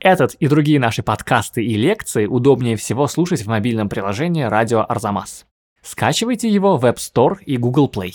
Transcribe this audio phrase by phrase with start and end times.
[0.00, 5.44] Этот и другие наши подкасты и лекции удобнее всего слушать в мобильном приложении «Радио Арзамас».
[5.82, 8.14] Скачивайте его в App Store и Google Play.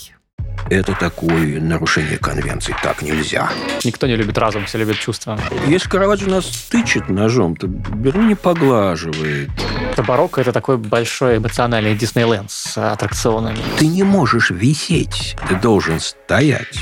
[0.68, 2.74] Это такое нарушение конвенций.
[2.82, 3.48] Так нельзя.
[3.84, 5.38] Никто не любит разум, все любят чувства.
[5.68, 9.50] Если Караваджо нас тычет ножом, то Берни не поглаживает.
[9.92, 13.58] Это барокко– это такой большой эмоциональный Диснейленд с аттракционами.
[13.78, 15.36] Ты не можешь висеть.
[15.48, 16.80] Ты должен стоять.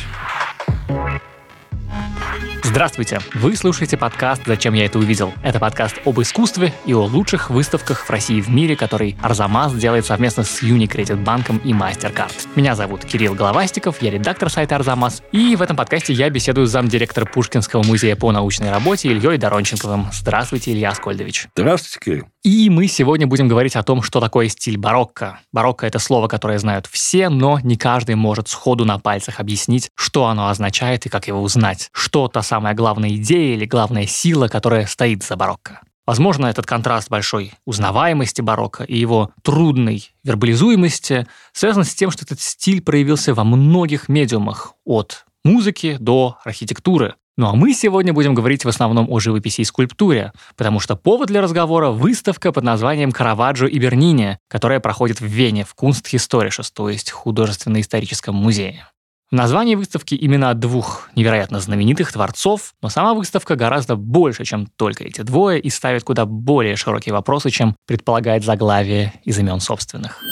[2.66, 3.18] Здравствуйте!
[3.34, 5.34] Вы слушаете подкаст «Зачем я это увидел?».
[5.42, 9.74] Это подкаст об искусстве и о лучших выставках в России и в мире, который Арзамас
[9.74, 12.48] делает совместно с Unicredit банком и MasterCard.
[12.56, 16.70] Меня зовут Кирилл Головастиков, я редактор сайта Арзамас, и в этом подкасте я беседую с
[16.70, 20.06] замдиректора Пушкинского музея по научной работе Ильей Доронченковым.
[20.10, 21.48] Здравствуйте, Илья Аскольдович.
[21.54, 22.28] Здравствуйте, Кирилл.
[22.44, 25.40] И мы сегодня будем говорить о том, что такое стиль барокко.
[25.50, 30.26] Барокко— это слово, которое знают все, но не каждый может сходу на пальцах объяснить, что
[30.26, 31.88] оно означает и как его узнать.
[31.92, 35.80] Что та самая главная идея или главная сила, которая стоит за барокко.
[36.06, 42.40] Возможно, этот контраст большой узнаваемости барокко и его трудной вербализуемости связан с тем, что этот
[42.40, 47.16] стиль проявился во многих медиумах, от музыки до архитектуры.
[47.36, 51.26] Ну а мы сегодня будем говорить в основном о живописи и скульптуре, потому что повод
[51.26, 56.88] для разговора– выставка под названием «Караваджо и Бернини», которая проходит в Вене в Kunsthistorisches, то
[56.88, 58.86] есть художественно-историческом музее.
[59.34, 65.02] В названии выставки имена двух невероятно знаменитых творцов, но сама выставка гораздо больше, чем только
[65.02, 70.22] эти двое, и ставит куда более широкие вопросы, чем предполагает заглавие из имен собственных.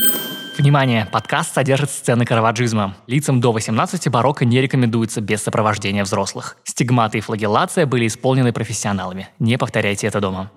[0.57, 1.09] Внимание!
[1.11, 2.95] Подкаст содержит сцены караваджизма.
[3.09, 6.57] Лицам до 18 барокко не рекомендуется без сопровождения взрослых.
[6.63, 9.31] Стигматы и флагеллация были исполнены профессионалами.
[9.41, 10.53] Не повторяйте это дома.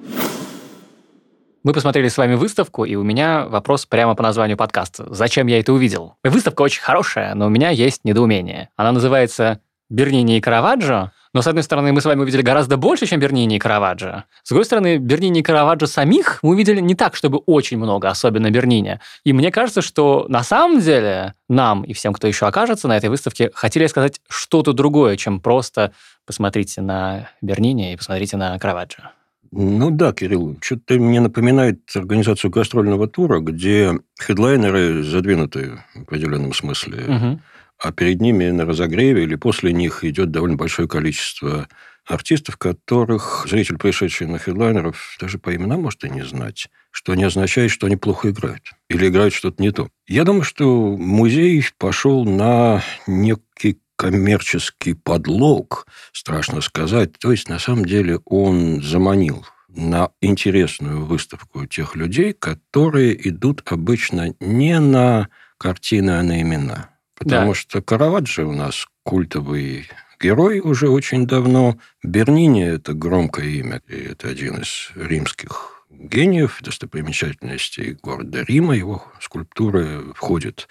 [1.66, 5.08] Мы посмотрели с вами выставку, и у меня вопрос прямо по названию подкаста.
[5.12, 6.14] Зачем я это увидел?
[6.24, 8.70] Выставка очень хорошая, но у меня есть недоумение.
[8.76, 13.08] Она называется «Бернини и Караваджо», но, с одной стороны, мы с вами увидели гораздо больше,
[13.08, 14.26] чем Бернини и Караваджо.
[14.44, 18.52] С другой стороны, Бернини и Караваджо самих мы увидели не так, чтобы очень много, особенно
[18.52, 19.00] Бернини.
[19.24, 23.10] И мне кажется, что на самом деле нам и всем, кто еще окажется на этой
[23.10, 25.94] выставке, хотели сказать что-то другое, чем просто
[26.28, 29.15] посмотрите на Бернини и посмотрите на Караваджо.
[29.58, 37.04] Ну да, Кирилл, что-то мне напоминает организацию гастрольного тура, где хедлайнеры задвинуты в определенном смысле.
[37.08, 37.40] Угу
[37.78, 41.68] а перед ними на разогреве или после них идет довольно большое количество
[42.06, 47.24] артистов, которых зритель, пришедший на хедлайнеров, даже по именам может и не знать, что не
[47.24, 49.90] означает, что они плохо играют или играют что-то не то.
[50.08, 57.18] Я думаю, что музей пошел на некий коммерческий подлог, страшно сказать.
[57.20, 64.34] То есть, на самом деле, он заманил на интересную выставку тех людей, которые идут обычно
[64.40, 66.90] не на картины, а на имена.
[67.16, 67.56] Потому да.
[67.56, 69.88] что Караваджо у нас культовый
[70.20, 71.78] герой уже очень давно.
[72.04, 73.82] Бернини– это громкое имя.
[73.88, 78.76] И это один из римских гениев, достопримечательностей города Рима.
[78.76, 80.68] Его скульптуры входят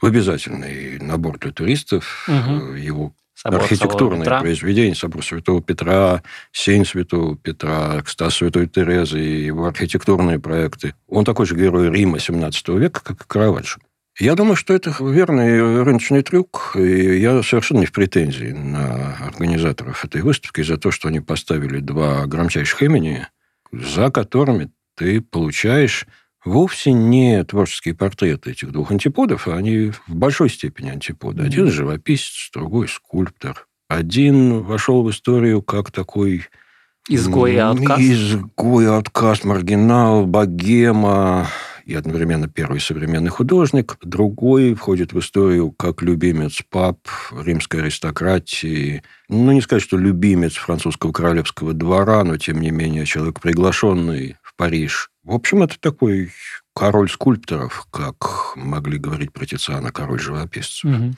[0.00, 2.28] в обязательный набор для туристов.
[2.28, 2.74] Угу.
[2.74, 4.40] Его Собор архитектурные Петра.
[4.40, 10.94] произведения, собор Святого Петра, Сень Святого Петра, Экстаз Святой Терезы, его архитектурные проекты.
[11.06, 13.78] Он такой же герой Рима 17 века, как и Караваджо.
[14.18, 20.04] Я думаю, что это верный рыночный трюк, и я совершенно не в претензии на организаторов
[20.04, 23.28] этой выставки за то, что они поставили два громчайших имени,
[23.72, 26.06] за которыми ты получаешь
[26.44, 31.42] вовсе не творческие портреты этих двух антиподов, а они в большой степени антиподы.
[31.42, 33.66] Один живописец, другой скульптор.
[33.88, 36.46] Один вошел в историю как такой
[37.08, 38.00] Изгой и отказ.
[38.00, 41.48] Изгой, отказ, маргинал, богема,
[41.88, 43.96] и одновременно первый современный художник.
[44.02, 46.98] Другой входит в историю как любимец пап
[47.32, 49.02] римской аристократии.
[49.30, 54.54] Ну, не сказать, что любимец французского королевского двора, но, тем не менее, человек, приглашенный в
[54.54, 55.08] Париж.
[55.24, 56.30] В общем, это такой
[56.74, 60.90] король скульпторов, как могли говорить про Тициана, король живописцев.
[60.90, 61.14] Угу.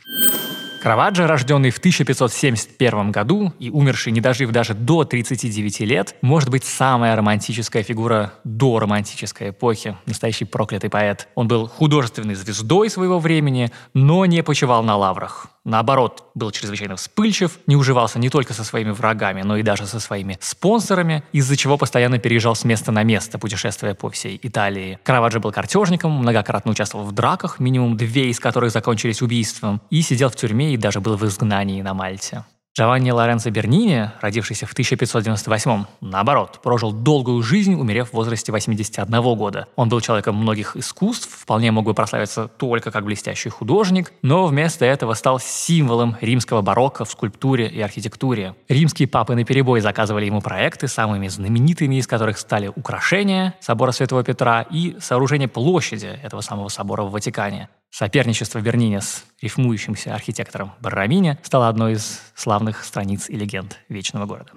[0.80, 6.64] Караваджо, рожденный в 1571 году и умерший, не дожив даже до 39 лет, может быть
[6.64, 11.28] самая романтическая фигура до романтической эпохи, настоящий проклятый поэт.
[11.34, 15.48] Он был художественной звездой своего времени, но не почивал на лаврах.
[15.64, 20.00] Наоборот, был чрезвычайно вспыльчив, не уживался не только со своими врагами, но и даже со
[20.00, 24.98] своими спонсорами, из-за чего постоянно переезжал с места на место, путешествуя по всей Италии.
[25.04, 30.30] Караваджо был картежником, многократно участвовал в драках, минимум две из которых закончились убийством, и сидел
[30.30, 32.44] в тюрьме и даже был в изгнании на Мальте.
[32.78, 39.66] Джованни Лоренцо Бернини, родившийся в 1598 наоборот, прожил долгую жизнь, умерев в возрасте 81 года.
[39.74, 44.84] Он был человеком многих искусств, вполне мог бы прославиться только как блестящий художник, но вместо
[44.84, 48.54] этого стал символом римского барокко в скульптуре и архитектуре.
[48.68, 54.22] Римские папы на перебой заказывали ему проекты, самыми знаменитыми из которых стали украшения собора Святого
[54.22, 57.68] Петра и сооружение площади этого самого собора в Ватикане.
[57.90, 64.52] Соперничество Бернини с рифмующимся архитектором Баррамини стало одной из славных страниц и легенд Вечного города.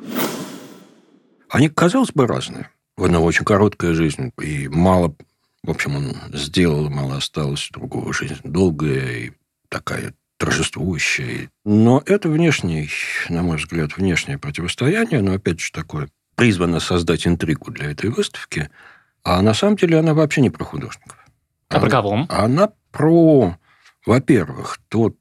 [1.50, 2.70] Они, казалось бы, разные.
[2.98, 5.16] У одного очень короткая жизнь, и мало,
[5.64, 9.32] в общем, он сделал, мало осталось, другого жизнь долгая и
[9.70, 11.50] такая торжествующая.
[11.66, 12.90] Но это внешний,
[13.30, 18.70] на мой взгляд, внешнее противостояние, но, опять же, такое призвано создать интригу для этой выставки,
[19.24, 21.18] а на самом деле она вообще не про художников.
[21.70, 22.26] А она, про кого?
[22.30, 23.58] Она про,
[24.06, 25.16] во-первых, тот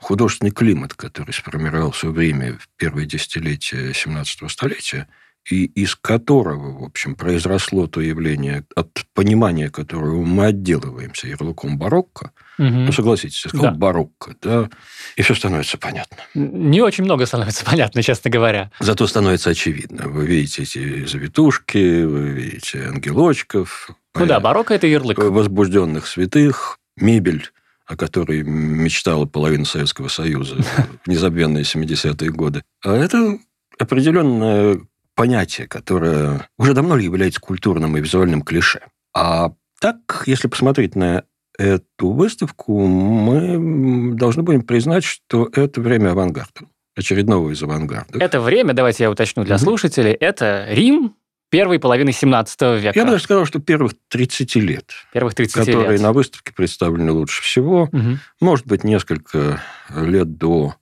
[0.00, 5.08] художественный климат, который сформировался в Риме в первые десятилетия 17 столетия,
[5.50, 12.32] и из которого, в общем, произросло то явление, от понимания которого мы отделываемся ярлыком барокко,
[12.58, 12.68] угу.
[12.68, 13.72] ну, согласитесь, я сказал да.
[13.72, 14.70] барокко, да,
[15.16, 16.16] и все становится понятно.
[16.34, 18.70] Не очень много становится понятно, честно говоря.
[18.78, 20.08] Зато становится очевидно.
[20.08, 23.90] Вы видите эти завитушки, вы видите ангелочков.
[24.14, 25.18] Ну да, барокко– это ярлык.
[25.18, 27.50] Возбужденных святых, мебель,
[27.86, 30.56] о которой мечтала половина Советского Союза
[31.04, 32.62] в незабвенные 70-е годы.
[32.84, 33.38] А это
[33.78, 34.80] определенное
[35.14, 38.80] понятие, которое уже давно является культурным и визуальным клише.
[39.14, 41.24] А так, если посмотреть на
[41.58, 46.66] эту выставку, мы должны будем признать, что это время авангарда
[46.96, 48.20] очередного из авангардов.
[48.20, 49.58] Это время, давайте я уточню для mm-hmm.
[49.58, 51.14] слушателей, это Рим
[51.52, 52.98] первой половины 17 века.
[52.98, 54.90] Я бы даже сказал, что первых 30 лет.
[55.12, 56.00] Первых 30 которые лет.
[56.00, 57.90] на выставке представлены лучше всего.
[57.92, 58.18] Угу.
[58.40, 59.60] Может быть, несколько
[59.94, 60.76] лет до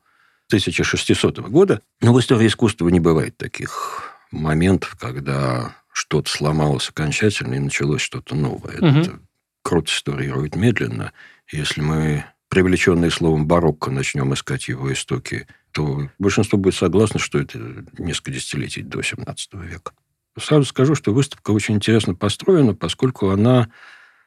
[0.46, 1.80] 1600 года.
[2.00, 8.36] Но в истории искусства не бывает таких моментов, когда что-то сломалось окончательно и началось что-то
[8.36, 8.76] новое.
[8.76, 8.86] Угу.
[8.86, 9.18] Это
[9.64, 11.12] круто историрует медленно.
[11.50, 17.58] Если мы, привлеченные словом барокко, начнем искать его истоки, то большинство будет согласно, что это
[17.98, 19.94] несколько десятилетий до 17 века.
[20.38, 23.68] Сразу скажу, что выставка очень интересно построена, поскольку она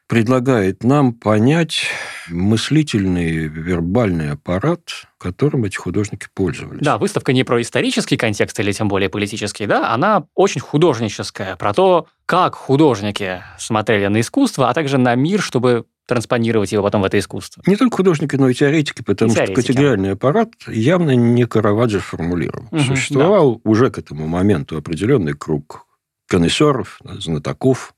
[0.08, 1.86] предлагает нам понять
[2.30, 4.82] мыслительный вербальный аппарат,
[5.18, 6.82] которым эти художники пользовались.
[6.82, 11.74] Да, выставка не про исторический контекст или тем более политический, да, она очень художническая, про
[11.74, 17.06] то, как художники смотрели на искусство, а также на мир, чтобы транспонировать его потом в
[17.06, 17.64] это искусство.
[17.66, 19.62] Не только художники, но и теоретики, потому и теоретики.
[19.62, 22.68] что категориальный аппарат явно не Караваджо формулировал.
[22.72, 23.62] Угу, Существовал да.
[23.70, 25.88] уже к этому моменту определенный круг
[26.28, 27.96] коннессеров, знатоков.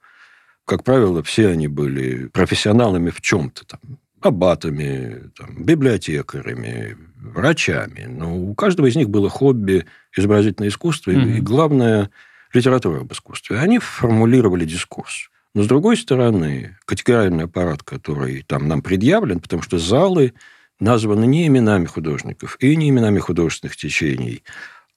[0.65, 3.65] Как правило, все они были профессионалами в чем-то.
[3.65, 8.05] Там, аббатами, там, библиотекарями, врачами.
[8.09, 9.85] Но у каждого из них было хобби
[10.15, 11.37] изобразительное искусство mm-hmm.
[11.37, 12.09] и, главное,
[12.53, 13.59] литература об искусстве.
[13.59, 15.29] Они формулировали дискурс.
[15.53, 20.33] Но, с другой стороны, категориальный аппарат, который там нам предъявлен, потому что залы
[20.79, 24.43] названы не именами художников и не именами художественных течений,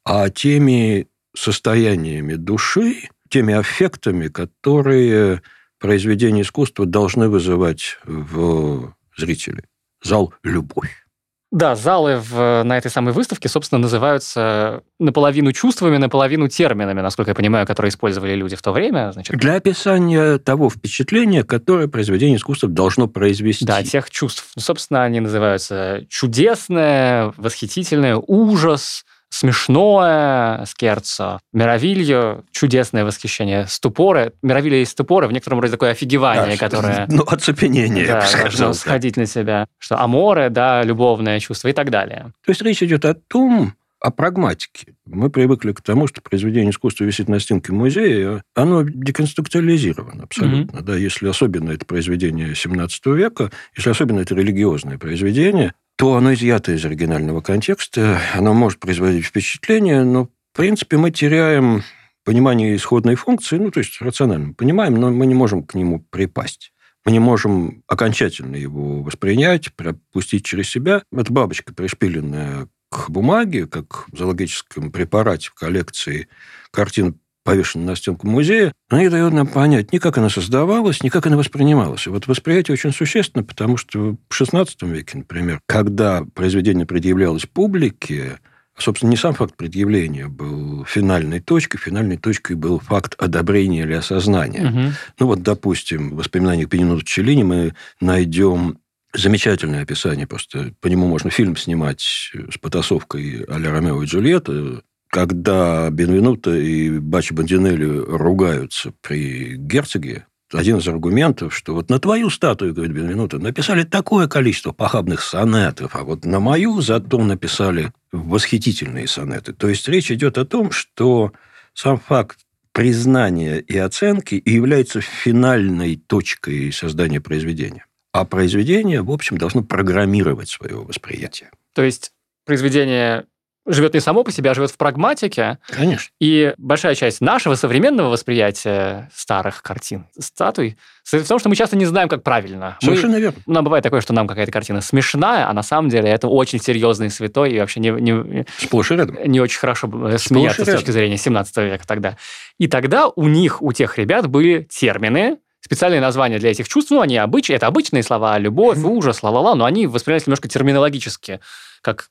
[0.05, 5.43] а теми состояниями души, теми аффектами, которые
[5.79, 9.65] произведения искусства должны вызывать в зрителей.
[10.03, 11.05] Зал «Любовь».
[11.51, 17.35] Да, залы в, на этой самой выставке, собственно, называются наполовину чувствами, наполовину терминами, насколько я
[17.35, 19.13] понимаю, которые использовали люди в то время.
[19.13, 19.35] Значит...
[19.39, 23.65] Для описания того впечатления, которое произведение искусства должно произвести.
[23.65, 24.47] Да, тех чувств.
[24.59, 34.33] Собственно, они называются чудесное, восхитительное, ужас, смешное скерцо, мировилью, чудесное восхищение, ступоры.
[34.43, 37.07] Мировилья и ступоры в некотором роде такое офигевание, да, которое...
[37.19, 39.67] Ну, оцепенение, да, должно сходить на себя.
[39.79, 42.33] Что аморе, да, любовное чувство и так далее.
[42.45, 44.95] То есть речь идет о том, о прагматике.
[45.07, 50.79] Мы привыкли к тому, что произведение искусства висит на стенке музея, оно деконструктуализировано абсолютно.
[50.79, 50.83] Mm-hmm.
[50.83, 56.71] Да, если особенно это произведение 17 века, если особенно это религиозное произведение, то оно изъято
[56.73, 61.83] из оригинального контекста, оно может производить впечатление, но, в принципе, мы теряем
[62.25, 66.73] понимание исходной функции, ну, то есть рационально понимаем, но мы не можем к нему припасть.
[67.05, 71.03] Мы не можем окончательно его воспринять, пропустить через себя.
[71.11, 76.29] Это бабочка, пришпиленная к бумаге, как в зоологическом препарате в коллекции
[76.71, 81.09] картин повешена на стенку музея, она не дает нам понять ни как она создавалась, ни
[81.09, 82.07] как она воспринималась.
[82.07, 88.39] И вот восприятие очень существенно, потому что в XVI веке, например, когда произведение предъявлялось публике,
[88.77, 94.69] собственно, не сам факт предъявления был финальной точкой, финальной точкой был факт одобрения или осознания.
[94.69, 94.93] Угу.
[95.21, 98.79] Ну вот, допустим, в воспоминаниях Пенинута Челлини мы найдем
[99.15, 105.91] Замечательное описание, просто по нему можно фильм снимать с потасовкой а-ля Ромео и Джульетта, когда
[105.91, 112.73] Бенвенуто и Бачи Бандинелли ругаются при герцоге, один из аргументов, что вот на твою статую,
[112.73, 119.53] говорит Бенвенуто, написали такое количество похабных сонетов, а вот на мою зато написали восхитительные сонеты.
[119.53, 121.33] То есть речь идет о том, что
[121.75, 122.41] сам факт
[122.73, 127.85] признания и оценки является финальной точкой создания произведения.
[128.13, 131.51] А произведение, в общем, должно программировать свое восприятие.
[131.75, 132.13] То есть
[132.47, 133.27] произведение
[133.69, 135.59] живет не само по себе, а живет в прагматике.
[135.69, 136.11] Конечно.
[136.21, 141.77] И большая часть нашего современного восприятия старых картин, статуй, состоит в том, что мы часто
[141.77, 142.77] не знаем, как правильно.
[142.81, 143.39] Совершенно мы, верно.
[143.47, 147.11] Нам бывает такое, что нам какая-то картина смешная, а на самом деле это очень серьезный
[147.11, 149.17] святой и вообще не, не, Сплошь и рядом.
[149.25, 152.17] не очень хорошо смеяться с точки зрения 17 века тогда.
[152.59, 157.01] И тогда у них, у тех ребят были термины, специальные названия для этих чувств, ну,
[157.01, 161.41] они обычные, это обычные слова, любовь, ужас, ла-ла-ла, но они воспринимались немножко терминологически,
[161.83, 162.09] как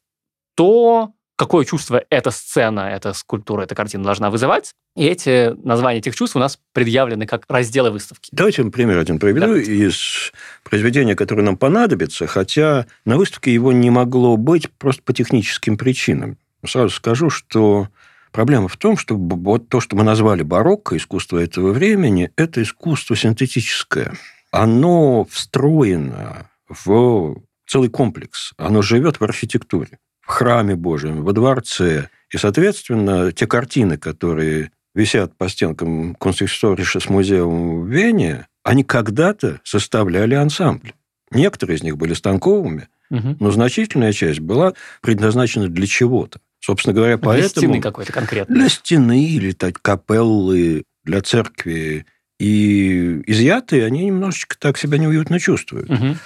[0.55, 4.73] то, какое чувство эта сцена, эта скульптура, эта картина должна вызывать.
[4.95, 8.29] И эти названия этих чувств у нас предъявлены как разделы выставки.
[8.33, 9.59] Давайте я пример один приведу да.
[9.59, 15.77] из произведения, которое нам понадобится, хотя на выставке его не могло быть просто по техническим
[15.77, 16.37] причинам.
[16.65, 17.87] Сразу скажу, что
[18.31, 23.15] проблема в том, что вот то, что мы назвали барокко, искусство этого времени, это искусство
[23.15, 24.13] синтетическое.
[24.49, 27.35] Оно встроено в
[27.67, 28.53] целый комплекс.
[28.57, 32.09] Оно живет в архитектуре в храме Божьем, во дворце.
[32.31, 40.35] И, соответственно, те картины, которые висят по стенкам Конституторишес музея в Вене, они когда-то составляли
[40.35, 40.91] ансамбль.
[41.31, 43.37] Некоторые из них были станковыми, угу.
[43.39, 46.39] но значительная часть была предназначена для чего-то.
[46.59, 47.41] Собственно говоря, поэтому...
[47.41, 48.55] Для стены какой-то конкретно.
[48.55, 52.05] Для стены или так, капеллы, для церкви.
[52.39, 55.89] И изъятые, они немножечко так себя неуютно чувствуют.
[55.89, 56.17] Угу.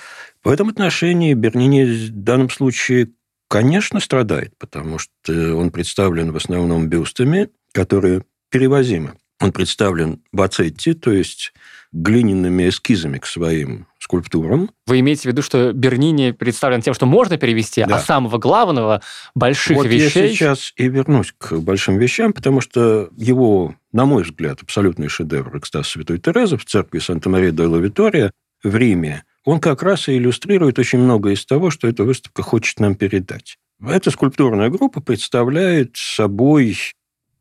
[0.43, 3.09] В этом отношении Бернини в данном случае
[3.51, 9.15] конечно, страдает, потому что он представлен в основном бюстами, которые перевозимы.
[9.41, 11.51] Он представлен бацетти, то есть
[11.91, 14.71] глиняными эскизами к своим скульптурам.
[14.87, 17.97] Вы имеете в виду, что Бернини представлен тем, что можно перевести, а да.
[17.97, 19.01] а самого главного,
[19.35, 20.29] больших вот вещей...
[20.29, 25.57] я сейчас и вернусь к большим вещам, потому что его, на мой взгляд, абсолютный шедевр
[25.57, 28.31] «Экстаз Святой Терезы» в церкви Санта-Мария-де-Ла-Витория
[28.63, 32.79] в Риме он как раз и иллюстрирует очень много из того, что эта выставка хочет
[32.79, 33.57] нам передать.
[33.83, 36.77] Эта скульптурная группа представляет собой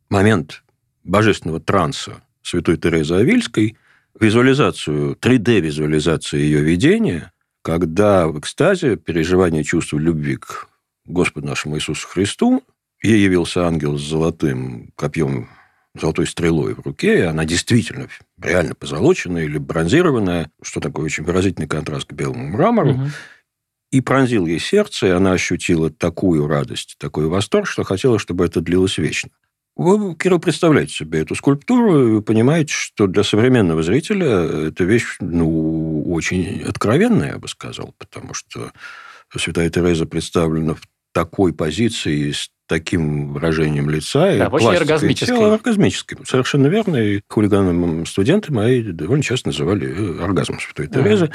[0.08, 0.62] момент
[1.04, 3.76] божественного транса святой Терезы Авильской,
[4.18, 10.68] визуализацию, 3D-визуализацию ее видения, когда в экстазе переживание чувства любви к
[11.04, 12.62] Господу нашему Иисусу Христу
[13.02, 15.48] ей явился ангел с золотым копьем
[15.94, 18.08] золотой стрелой в руке, и она действительно
[18.42, 23.06] реально позолоченная или бронзированная, что такое очень выразительный контраст к белому мрамору, угу.
[23.90, 28.60] и пронзил ей сердце, и она ощутила такую радость, такой восторг, что хотела, чтобы это
[28.60, 29.30] длилось вечно.
[29.76, 36.02] Вы, Кирилл, представляете себе эту скульптуру, и понимаете, что для современного зрителя эта вещь ну,
[36.12, 38.72] очень откровенная, я бы сказал, потому что
[39.34, 40.82] Святая Тереза представлена в
[41.12, 44.38] такой позиции, с таким выражением лица.
[44.38, 45.36] Да, и очень оргазмической.
[45.36, 46.18] Тела, оргазмической.
[46.24, 46.96] Совершенно верно.
[46.96, 50.86] И хулиганом студенты мои довольно часто называли э, оргазмом Святой.
[50.86, 51.32] Терезы.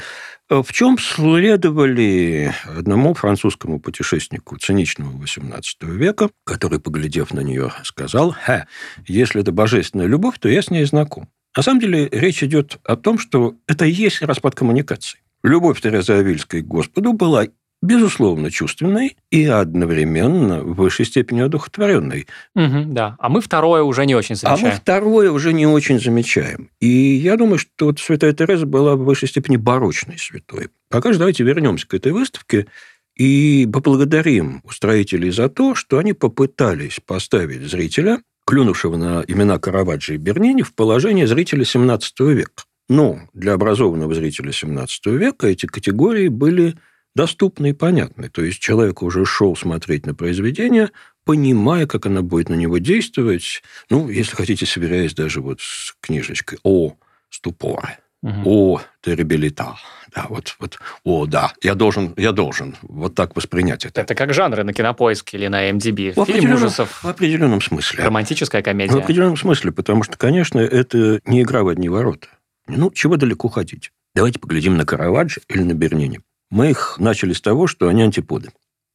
[0.50, 5.62] Э, в чем следовали одному французскому путешественнику циничного XVIII
[5.92, 8.68] века, который, поглядев на нее, сказал, «Ха,
[9.06, 11.28] если это божественная любовь, то я с ней знаком».
[11.58, 15.20] На самом деле речь идет о том, что это и есть распад коммуникации.
[15.44, 17.46] Любовь Терезы Авильской к Господу была
[17.86, 22.28] безусловно, чувственной и одновременно в высшей степени одухотворенной.
[22.56, 23.16] Угу, да.
[23.20, 24.68] А мы второе уже не очень замечаем.
[24.68, 26.70] А мы второе уже не очень замечаем.
[26.80, 30.70] И я думаю, что вот Святая Тереза была в высшей степени барочной святой.
[30.90, 32.68] Пока же давайте вернемся к этой выставке
[33.16, 40.18] и поблагодарим устроителей за то, что они попытались поставить зрителя, клюнувшего на имена Караваджо и
[40.18, 42.64] Бернини, в положение зрителя XVII века.
[42.88, 46.76] Но для образованного зрителя XVII века эти категории были
[47.16, 48.30] доступный и понятный.
[48.30, 50.92] То есть человек уже шел смотреть на произведение,
[51.24, 53.64] понимая, как она будет на него действовать.
[53.90, 56.96] Ну, если хотите, собираясь даже вот с книжечкой «О,
[57.30, 58.42] ступоре», угу.
[58.46, 59.76] «О, теребилита».
[60.16, 64.00] Да, вот, вот, о, да, я должен, я должен вот так воспринять это.
[64.00, 66.14] Это как жанры на Кинопоиске или на MDB.
[66.16, 67.04] В Фильм ужасов.
[67.04, 68.06] В определенном смысле.
[68.06, 68.94] Романтическая комедия.
[68.94, 72.28] В определенном смысле, потому что, конечно, это не игра в одни ворота.
[72.68, 73.92] Ну, чего далеко ходить?
[74.16, 76.22] Давайте поглядим на Караваджо или на Бернини.
[76.56, 78.50] Мы их начали с того, что они антиподы.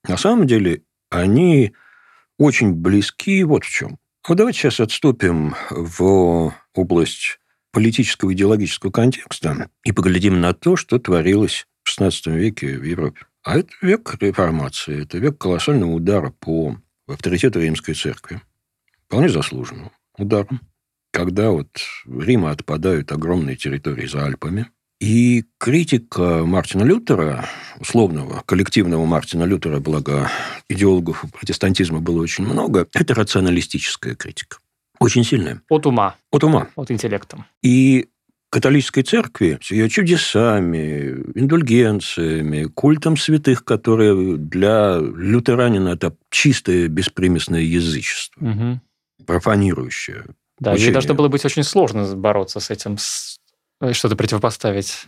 [0.09, 1.75] На самом деле они
[2.39, 3.99] очень близки вот в чем.
[4.27, 7.39] Вот давайте сейчас отступим в область
[7.71, 13.27] политического идеологического контекста и поглядим на то, что творилось в XVI веке в Европе.
[13.43, 18.41] А это век реформации, это век колоссального удара по авторитету римской церкви.
[19.05, 20.49] Вполне заслуженного удара.
[21.13, 21.69] Когда вот
[22.07, 27.47] Рима отпадают огромные территории за Альпами, и критика Мартина Лютера,
[27.79, 30.31] условного, коллективного Мартина Лютера, благо
[30.69, 34.59] идеологов протестантизма было очень много, это рационалистическая критика.
[34.99, 35.63] Очень сильная.
[35.71, 36.17] От ума.
[36.31, 36.69] От ума.
[36.77, 37.47] От интеллекта.
[37.63, 38.09] И
[38.51, 48.45] католической церкви с ее чудесами, индульгенциями, культом святых, которые для лютеранина это чистое беспримесное язычество,
[48.45, 48.81] угу.
[49.25, 50.27] профанирующее.
[50.59, 52.97] Да, ей должно было быть очень сложно бороться с этим, э,
[53.93, 55.07] что-то противопоставить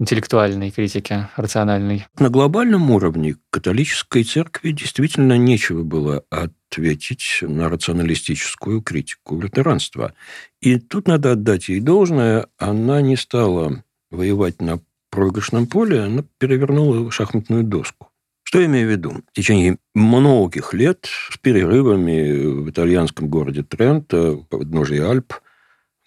[0.00, 2.06] интеллектуальной критике, рациональной.
[2.18, 10.14] На глобальном уровне католической церкви действительно нечего было ответить на рационалистическую критику лютеранства.
[10.60, 17.10] И тут надо отдать ей должное, она не стала воевать на проигрышном поле, она перевернула
[17.10, 18.08] шахматную доску.
[18.44, 19.10] Что я имею в виду?
[19.30, 25.34] В течение многих лет с перерывами в итальянском городе Тренто, подножии Альп,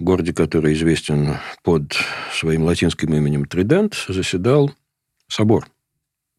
[0.04, 1.96] городе, который известен под
[2.34, 4.72] своим латинским именем Тридент, заседал
[5.28, 5.68] собор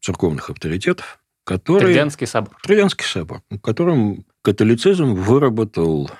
[0.01, 1.87] церковных авторитетов, который...
[1.87, 2.55] Тридентский собор.
[2.61, 6.11] Тридентский собор, в котором католицизм выработал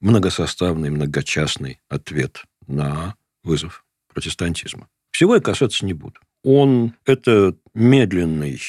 [0.00, 4.88] многосоставный, многочастный ответ на вызов протестантизма.
[5.10, 6.20] Всего я касаться не буду.
[6.42, 8.60] Он, это медленный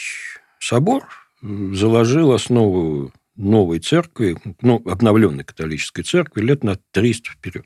[0.60, 1.08] собор,
[1.42, 7.66] заложил основу новой церкви, ну, обновленной католической церкви лет на 300 вперед.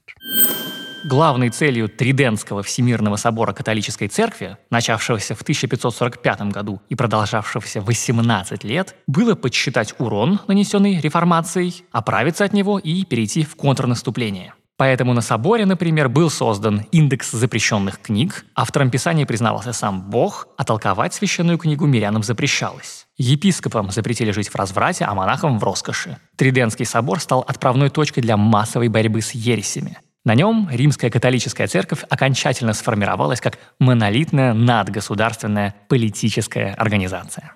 [1.07, 8.95] Главной целью Тридентского Всемирного собора католической церкви, начавшегося в 1545 году и продолжавшегося 18 лет,
[9.05, 14.55] было подсчитать урон, нанесенный реформацией, оправиться от него и перейти в контрнаступление.
[14.77, 20.63] Поэтому на соборе, например, был создан индекс запрещенных книг, автором писания признавался сам Бог, а
[20.63, 23.05] толковать священную книгу мирянам запрещалось.
[23.15, 26.17] Епископам запретили жить в разврате, а монахам в роскоши.
[26.35, 29.99] Триденский собор стал отправной точкой для массовой борьбы с ересями.
[30.25, 37.53] На нем римская католическая церковь окончательно сформировалась как монолитная надгосударственная политическая организация.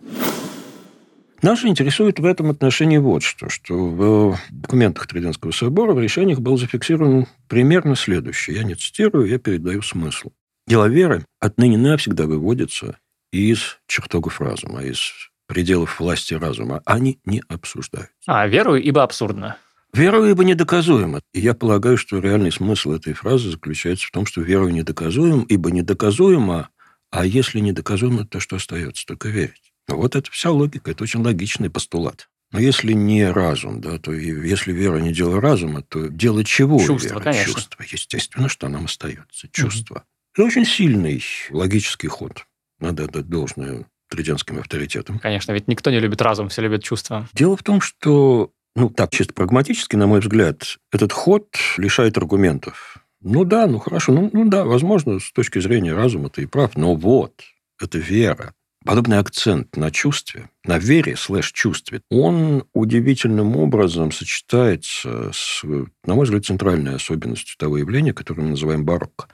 [1.42, 6.58] Нас интересует в этом отношении вот что, что в документах Триденского собора в решениях был
[6.58, 8.58] зафиксирован примерно следующее.
[8.58, 10.32] Я не цитирую, я передаю смысл.
[10.68, 13.00] Дело веры отныне навсегда выводится
[13.32, 15.00] из чертогов разума, из
[15.48, 16.82] пределов власти разума.
[16.86, 18.14] Они не обсуждаются.
[18.28, 19.58] А верую, ибо абсурдно.
[19.94, 21.22] Веру ибо недоказуемо.
[21.34, 25.72] И я полагаю, что реальный смысл этой фразы заключается в том, что веру недоказуем, ибо
[25.72, 26.70] недоказуемо,
[27.12, 29.06] а если недоказуемо, то что остается?
[29.06, 29.74] Только верить.
[29.88, 32.30] Ну, вот это вся логика, это очень логичный постулат.
[32.52, 36.80] Но если не разум, да, то если вера не дело разума, то дело чего?
[36.80, 37.24] Чувство, вера?
[37.24, 37.54] конечно.
[37.54, 37.86] Чувство.
[37.88, 39.48] Естественно, что нам остается.
[39.52, 39.96] Чувство.
[39.96, 40.04] Угу.
[40.34, 42.46] Это очень сильный логический ход.
[42.80, 45.20] Надо отдать должное триденским авторитетам.
[45.20, 47.28] Конечно, ведь никто не любит разум, все любят чувства.
[47.34, 52.98] Дело в том, что ну, так, чисто прагматически, на мой взгляд, этот ход лишает аргументов.
[53.22, 56.78] Ну да, ну хорошо, ну, ну да, возможно, с точки зрения разума ты и прав,
[56.78, 57.34] но вот,
[57.82, 58.54] это вера.
[58.86, 65.62] Подобный акцент на чувстве, на вере слэш-чувстве, он удивительным образом сочетается с,
[66.06, 69.28] на мой взгляд, центральной особенностью того явления, которое мы называем барокко.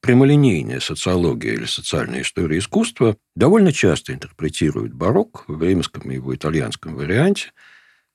[0.00, 6.94] Прямолинейная социология или социальная история искусства довольно часто интерпретирует барокко в римском и его итальянском
[6.94, 7.50] варианте–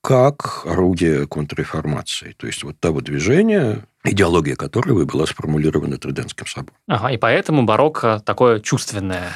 [0.04, 2.36] как орудие контрреформации.
[2.38, 6.76] То есть вот того движения, идеология которого была сформулирована Триденским собором.
[6.88, 9.30] Ага, и поэтому барокко такое чувственное.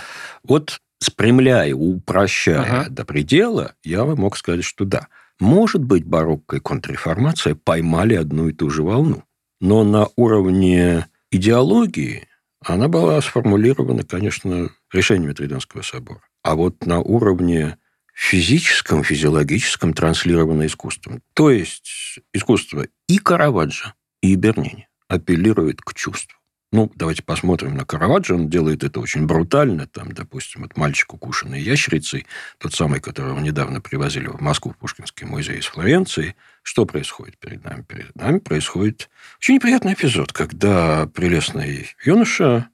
[0.44, 2.90] Вот спрямляя, упрощая ага.
[2.90, 5.08] до предела, я бы мог сказать, что да.
[5.40, 9.24] Может быть, барокко и контрреформация поймали одну и ту же волну.
[9.62, 12.28] Но на уровне идеологии
[12.66, 16.22] она была сформулирована, конечно, решениями Триденского собора.
[16.44, 17.78] А вот на уровне
[18.18, 21.22] физическом, физиологическом транслировано искусством.
[21.36, 26.36] То есть искусство и Караваджо, и Бернини апеллирует к чувству.
[26.72, 28.34] Ну, давайте посмотрим на Караваджо.
[28.34, 29.86] Он делает это очень брутально.
[29.86, 32.26] Там, допустим, вот мальчик, укушенный ящерицей,
[32.58, 36.36] тот самый, которого недавно привозили в Москву, в Пушкинский музей из Флоренции.
[36.64, 37.84] Что происходит перед нами?
[37.84, 42.68] Перед нами происходит очень неприятный эпизод, когда прелестный юноша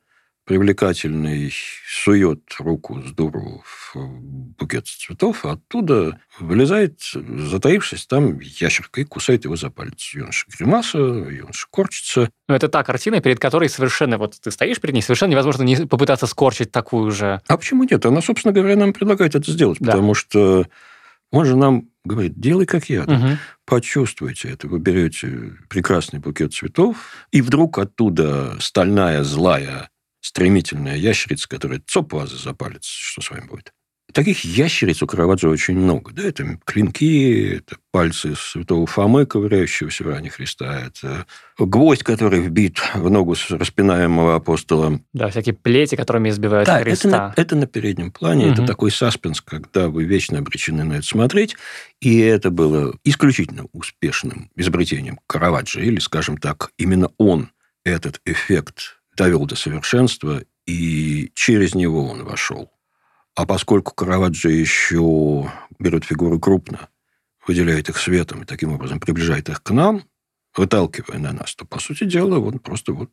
[0.46, 1.54] привлекательный
[1.88, 3.96] сует руку с дуру в
[4.60, 10.12] букет цветов, а оттуда вылезает, затаившись там, ящерка и кусает его за палец.
[10.14, 12.30] Юноша гримаса, юноша корчится.
[12.48, 15.76] Но это та картина, перед которой совершенно, вот ты стоишь перед ней, совершенно невозможно не
[15.88, 17.42] попытаться скорчить такую же.
[17.48, 18.06] А почему нет?
[18.06, 19.92] Она, собственно говоря, нам предлагает это сделать, да.
[19.92, 20.68] потому что
[21.32, 23.04] он же нам говорит, делай как я.
[23.04, 23.38] Угу.
[23.66, 24.68] Почувствуйте это.
[24.68, 29.90] Вы берете прекрасный букет цветов, и вдруг оттуда стальная, злая
[30.24, 33.74] стремительная ящерица, которая цоп вазы за палец, что с вами будет?
[34.12, 36.12] Таких ящериц у Караваджо очень много.
[36.14, 36.24] Да?
[36.24, 41.26] Это клинки, это пальцы святого Фомы, ковыряющегося в ране Христа, это
[41.58, 45.00] гвоздь, который вбит в ногу распинаемого апостола.
[45.14, 47.08] Да, всякие плети, которыми избивают да, Христа.
[47.08, 48.54] Это на, это на переднем плане, угу.
[48.54, 51.56] это такой саспенс, когда вы вечно обречены на это смотреть.
[52.00, 57.50] И это было исключительно успешным изобретением Караваджо, или, скажем так, именно он
[57.84, 62.74] этот эффект довел до совершенства, и через него он вошел
[63.36, 66.90] а поскольку Караваджо еще берет фигуры крупно,
[67.48, 70.04] выделяет их светом и таким образом приближает их к нам,
[70.56, 73.10] выталкивая на нас, то, по сути дела, вот просто вот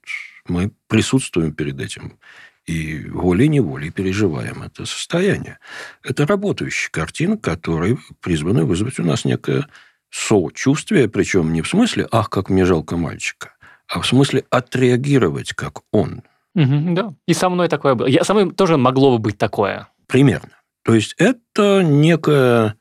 [0.46, 2.18] мы присутствуем перед этим
[2.66, 5.58] и волей-неволей переживаем это состояние.
[6.02, 9.66] Это работающая картина, которая призвана вызвать у нас некое
[10.10, 13.54] сочувствие, причем не в смысле «ах, как мне жалко мальчика»,
[13.90, 16.22] а в смысле отреагировать, как он.
[16.54, 17.12] Угу, да.
[17.26, 18.06] И со мной такое было.
[18.06, 19.88] Я, со мной тоже могло бы быть такое.
[20.06, 20.50] Примерно.
[20.84, 22.76] То есть это некое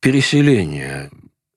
[0.00, 1.10] переселение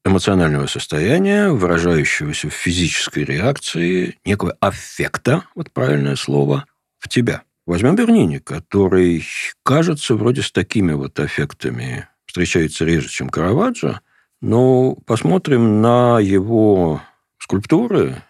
[0.05, 6.65] эмоционального состояния, выражающегося в физической реакции, некого аффекта, вот правильное слово,
[6.97, 7.43] в тебя.
[7.65, 9.25] Возьмем Бернини, который,
[9.63, 13.99] кажется, вроде с такими вот аффектами встречается реже, чем Караваджо,
[14.39, 17.01] но посмотрим на его
[17.37, 18.23] скульптуры,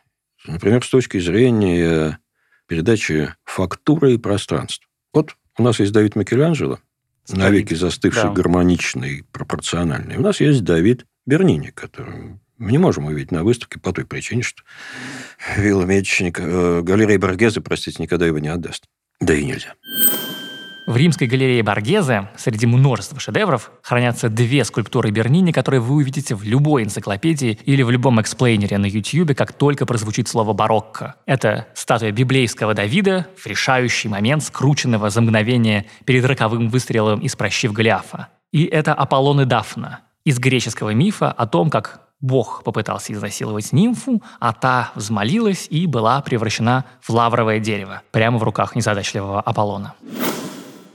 [0.48, 2.20] например, с точки зрения
[2.68, 4.88] передачи фактуры и пространства.
[5.14, 6.80] Вот у нас есть Давид Микеланджело,
[7.30, 8.32] навеки застывший, да.
[8.32, 10.18] гармоничный, пропорциональный.
[10.18, 14.42] У нас есть Давид Бернини, который мы не можем увидеть на выставке по той причине,
[14.42, 14.64] что
[15.58, 18.86] Вилла Медичи, э, галерея Боргезе, простите, никогда его не отдаст.
[19.20, 19.74] Да и нельзя.
[20.88, 26.44] В римской галерее Боргезе среди множества шедевров хранятся две скульптуры Бернини, которые вы увидите в
[26.44, 31.16] любой энциклопедии или в любом explainer е на YouTube, как только прозвучит слово «барокко».
[31.26, 37.69] Это статуя библейского Давида в решающий момент скрученного за мгновение перед роковым выстрелом из пращи
[37.69, 38.30] в Голиафа.
[38.54, 44.24] И это Аполлон и Дафна из греческого мифа о том, как Бог попытался изнасиловать нимфу,
[44.40, 49.94] а та взмолилась и была превращена в лавровое дерево прямо в руках незадачливого Аполлона.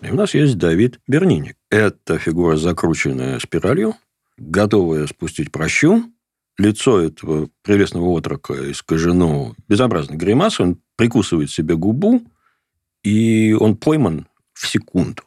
[0.03, 1.55] И у нас есть Давид Бернини.
[1.71, 3.95] Это фигура, закрученная спиралью,
[4.37, 6.05] готовая спустить прощу.
[6.59, 10.67] Лицо этого прелестного отрока искажено безобразной гримасой.
[10.67, 12.23] Он прикусывает себе губу,
[13.05, 15.23] и он пойман в секунду.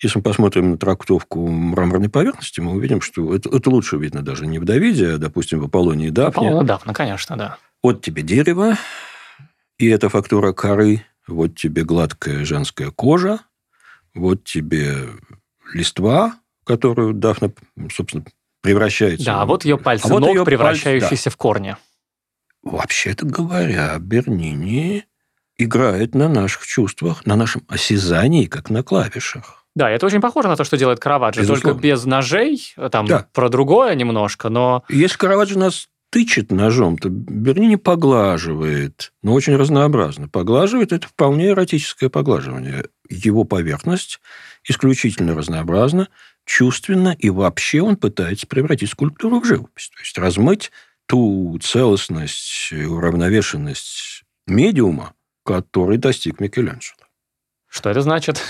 [0.00, 4.46] Если мы посмотрим на трактовку мраморной поверхности, мы увидим, что это, это лучше видно даже
[4.46, 6.48] не в Давиде, а, допустим, в Аполлоне и Дафне.
[6.48, 7.58] Аполлона Дафна, конечно, да.
[7.82, 8.76] Вот тебе дерево,
[9.76, 13.40] и это фактура коры, вот тебе гладкая женская кожа,
[14.18, 15.08] вот тебе
[15.72, 17.52] листва, которую Дафна,
[17.90, 18.24] собственно,
[18.60, 19.24] превращается.
[19.24, 21.30] Да, а вот ее пальцы а вот ног, ее превращающиеся пальцы, да.
[21.30, 21.76] в корни.
[22.62, 25.04] Вообще-то говоря, Бернини
[25.56, 29.64] играет на наших чувствах, на нашем осязании, как на клавишах.
[29.74, 31.62] Да, это очень похоже на то, что делает Караваджо, Безусловно.
[31.62, 33.26] только без ножей, там да.
[33.32, 34.82] про другое немножко, но...
[34.88, 40.28] Если Караваджо нас тычет ножом, то Бернини поглаживает, но очень разнообразно.
[40.28, 42.86] Поглаживает– это вполне эротическое поглаживание.
[43.08, 44.20] Его поверхность
[44.64, 46.08] исключительно разнообразна,
[46.44, 49.90] чувственно, и вообще он пытается превратить скульптуру в живопись.
[49.94, 50.70] То есть размыть
[51.06, 56.96] ту целостность, уравновешенность медиума, который достиг Микеланджело.
[57.68, 58.42] Что это значит?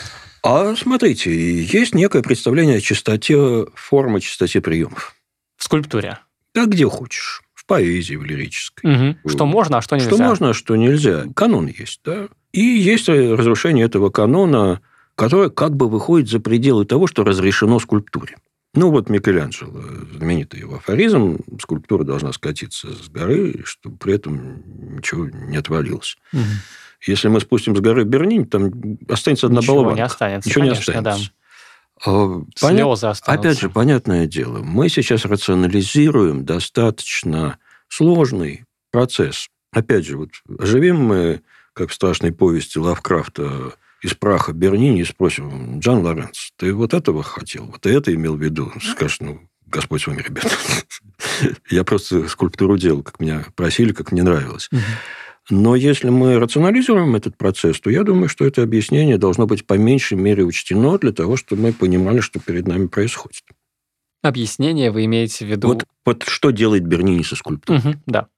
[0.42, 5.14] А смотрите, есть некое представление о чистоте формы, чистоте приемов.
[5.56, 6.18] В скульптуре?
[6.54, 9.12] Да где хочешь поэзии, в лирической.
[9.12, 9.28] Угу.
[9.28, 10.10] Что можно, а что нельзя.
[10.10, 11.26] Что можно, а что нельзя.
[11.36, 12.28] Канон есть, да.
[12.52, 14.80] И есть разрушение этого канона,
[15.14, 18.36] которое как бы выходит за пределы того, что разрешено скульптуре.
[18.74, 19.82] Ну, вот Микеланджело,
[20.16, 24.62] знаменитый его афоризм, скульптура должна скатиться с горы, чтобы при этом
[24.96, 26.16] ничего не отвалилось.
[26.32, 26.42] Угу.
[27.06, 28.70] Если мы спустим с горы Бернинь, там
[29.08, 29.96] останется одна ничего болванка.
[29.96, 31.30] не останется, Ничего конечно, не останется.
[31.30, 31.38] Да.
[32.04, 32.48] Понят...
[32.56, 33.32] Слезы останутся.
[33.32, 37.58] Опять же, понятное дело, мы сейчас рационализируем достаточно
[37.88, 39.48] сложный процесс.
[39.72, 41.40] Опять же, вот оживим мы,
[41.78, 47.22] как в страшной повести Лавкрафта, из праха Бернини и спросим, Джан Лоренц, ты вот этого
[47.22, 48.72] хотел, вот это имел в виду?
[48.80, 50.50] Скажешь, ну, Господь с вами, ребята.
[51.70, 54.70] Я просто скульптуру делал, как меня просили, как мне нравилось.
[55.50, 59.74] Но если мы рационализируем этот процесс, то я думаю, что это объяснение должно быть по
[59.78, 63.44] меньшей мере учтено для того, чтобы мы понимали, что перед нами происходит.
[64.20, 65.68] Объяснение вы имеете в виду?
[65.68, 67.80] Вот, вот что делает Бернини со скульптурой.
[67.80, 68.28] Угу, да.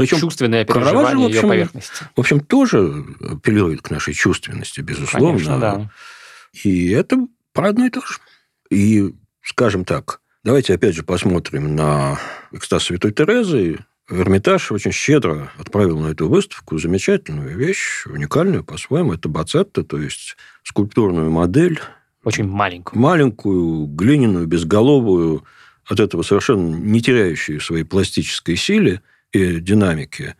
[0.00, 2.04] Причем чувственное переживание общем, ее поверхности.
[2.16, 5.32] В общем, тоже апеллирует к нашей чувственности, безусловно.
[5.32, 5.90] Конечно, да.
[6.62, 8.18] И это про одно и то же.
[8.70, 12.18] И, скажем так, давайте опять же посмотрим на
[12.52, 13.78] экстаз Святой Терезы,
[14.10, 19.12] Эрмитаж очень щедро отправил на эту выставку замечательную вещь, уникальную по-своему.
[19.12, 21.80] Это Бацетта, то есть скульптурную модель.
[22.24, 23.00] Очень маленькую.
[23.00, 25.44] Маленькую, глиняную, безголовую,
[25.86, 30.34] от этого совершенно не теряющую своей пластической силе и динамики.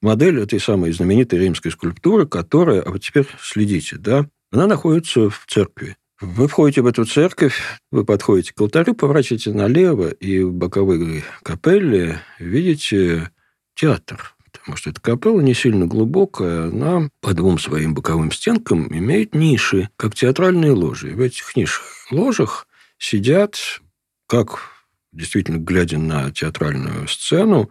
[0.00, 5.44] Модель этой самой знаменитой римской скульптуры, которая, а вот теперь следите, да, она находится в
[5.46, 5.96] церкви.
[6.20, 12.20] Вы входите в эту церковь, вы подходите к алтарю, поворачиваете налево, и в боковой капелле
[12.38, 13.30] видите
[13.74, 14.34] театр.
[14.52, 19.88] Потому что эта капелла не сильно глубокая, она по двум своим боковым стенкам имеет ниши,
[19.96, 21.12] как театральные ложи.
[21.12, 22.66] И в этих нишах ложах
[22.98, 23.80] сидят,
[24.26, 24.60] как
[25.12, 27.70] действительно глядя на театральную сцену,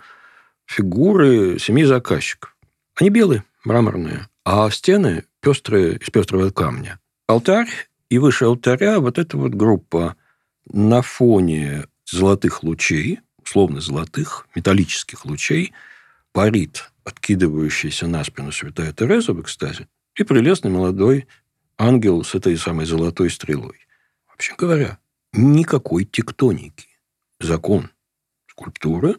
[0.70, 2.56] фигуры семи заказчиков.
[2.96, 7.00] Они белые, мраморные, а стены пестрые, из пестрого камня.
[7.28, 7.70] Алтарь
[8.10, 10.16] и выше алтаря вот эта вот группа
[10.72, 15.74] на фоне золотых лучей, условно золотых, металлических лучей,
[16.34, 21.28] парит откидывающаяся на спину святая Тереза в экстазе и прелестный молодой
[21.78, 23.88] ангел с этой самой золотой стрелой.
[24.28, 25.00] Вообще говоря,
[25.34, 26.88] никакой тектоники.
[27.40, 27.90] Закон
[28.48, 29.16] скульптуры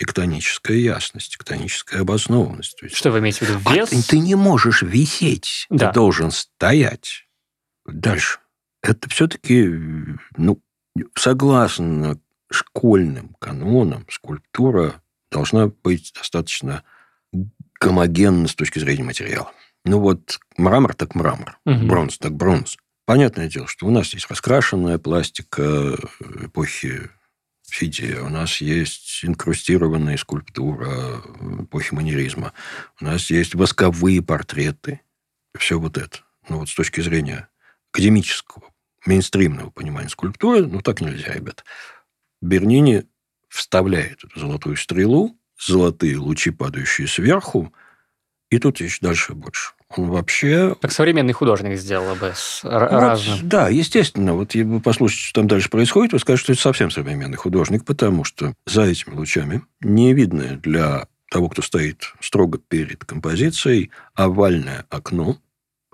[0.00, 2.78] тектоническая ясность, тектоническая обоснованность.
[2.90, 3.70] Что вы имеете в виду?
[3.70, 3.92] Вес?
[3.92, 5.88] А ты не можешь висеть, да.
[5.88, 7.26] ты должен стоять.
[7.84, 8.38] Дальше.
[8.82, 9.70] Это все-таки,
[10.38, 10.62] ну,
[11.14, 12.18] согласно
[12.50, 16.82] школьным канонам, скульптура должна быть достаточно
[17.78, 19.52] гомогенна с точки зрения материала.
[19.84, 21.86] Ну вот мрамор так мрамор, угу.
[21.86, 22.78] бронз так бронз.
[23.04, 25.94] Понятное дело, что у нас есть раскрашенная пластика
[26.42, 27.10] эпохи
[27.70, 31.22] Фидия, у нас есть инкрустированная скульптура
[31.60, 32.52] эпохи манеризма,
[33.00, 35.00] у нас есть восковые портреты,
[35.58, 36.18] все вот это.
[36.48, 37.48] Ну вот с точки зрения
[37.92, 38.70] академического,
[39.06, 41.64] мейнстримного понимания скульптуры, ну, так нельзя, ребят.
[42.40, 43.04] Бернини
[43.48, 47.72] вставляет эту золотую стрелу, золотые лучи, падающие сверху,
[48.50, 49.72] и тут еще дальше больше.
[49.96, 50.76] Он вообще...
[50.80, 53.48] Как современный художник сделал бы с вот, разным.
[53.48, 54.34] Да, естественно.
[54.34, 58.24] Вот вы послушайте, что там дальше происходит, вы скажете, что это совсем современный художник, потому
[58.24, 65.38] что за этими лучами не видно для того, кто стоит строго перед композицией, овальное окно,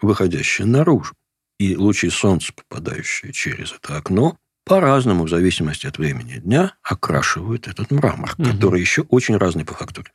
[0.00, 1.14] выходящее наружу
[1.58, 7.90] и лучи солнца, попадающие через это окно, по-разному, в зависимости от времени дня, окрашивают этот
[7.90, 8.50] мрамор, угу.
[8.50, 10.10] который еще очень разный по фактуре.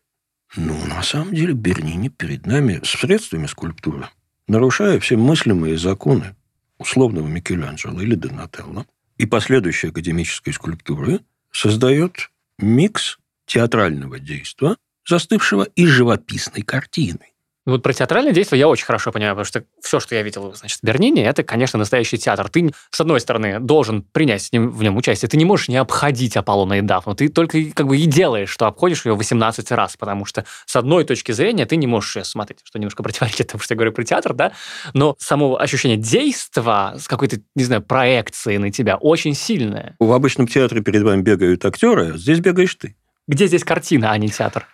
[0.56, 4.08] Ну, на самом деле, Бернини перед нами с средствами скульптуры,
[4.48, 6.36] нарушая все мыслимые законы
[6.78, 8.86] условного Микеланджело или Донателло
[9.18, 14.76] и последующей академической скульптуры, создает микс театрального действия,
[15.08, 17.31] застывшего и живописной картины.
[17.68, 20.80] Вот про театральное действие я очень хорошо понимаю, потому что все, что я видел, значит,
[20.80, 22.50] в Бернине, это, конечно, настоящий театр.
[22.50, 25.30] Ты, с одной стороны, должен принять с ним, в нем участие.
[25.30, 27.14] Ты не можешь не обходить Аполлона и Дафну.
[27.14, 31.04] Ты только как бы и делаешь, что обходишь ее 18 раз, потому что с одной
[31.04, 34.04] точки зрения ты не можешь ее смотреть, что немножко противоречит тому, что я говорю про
[34.04, 34.54] театр, да,
[34.94, 39.96] но само ощущение действа с какой-то, не знаю, проекцией на тебя очень сильное.
[40.00, 42.96] В обычном театре перед вами бегают актеры, а здесь бегаешь ты.
[43.28, 44.66] Где здесь картина, а не театр?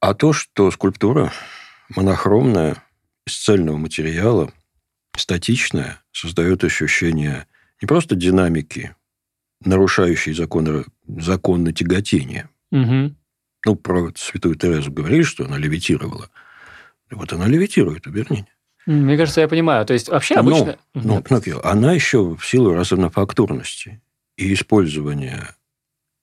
[0.00, 1.32] А то, что скульптура
[1.94, 2.82] монохромная,
[3.26, 4.52] из цельного материала,
[5.16, 7.46] статичная, создает ощущение
[7.80, 8.94] не просто динамики,
[9.64, 12.48] нарушающей законы, законы тяготения.
[12.72, 13.14] Угу.
[13.66, 16.30] Ну, про святую Терезу говорили, что она левитировала.
[17.10, 18.46] Вот она левитирует у Бернини.
[18.86, 19.84] Мне кажется, я понимаю.
[19.84, 20.78] То есть, вообще обычно...
[20.94, 24.00] Но, но, но она еще в силу разнофактурности
[24.36, 25.54] и использования